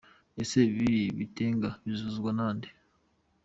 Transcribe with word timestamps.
Ese 0.41 0.57
ibi 0.69 0.91
bitenga 1.17 1.69
bizuzuzwa 1.83 2.29
na 2.37 2.47
nde? 2.55 2.69